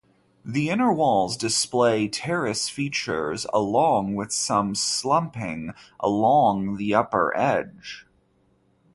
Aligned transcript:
The 0.43 0.71
inner 0.71 0.91
walls 0.91 1.37
display 1.37 2.07
terrace 2.07 2.67
features, 2.67 3.45
along 3.53 4.15
with 4.15 4.31
some 4.31 4.73
slumping 4.73 5.73
along 5.99 6.77
the 6.77 6.95
upper 6.95 7.31
edge. 7.37 8.07